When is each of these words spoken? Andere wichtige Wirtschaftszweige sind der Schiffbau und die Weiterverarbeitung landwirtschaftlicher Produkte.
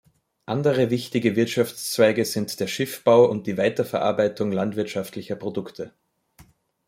Andere 0.47 0.89
wichtige 0.89 1.35
Wirtschaftszweige 1.35 2.25
sind 2.25 2.59
der 2.59 2.65
Schiffbau 2.65 3.29
und 3.29 3.45
die 3.45 3.55
Weiterverarbeitung 3.59 4.51
landwirtschaftlicher 4.51 5.35
Produkte. 5.35 5.93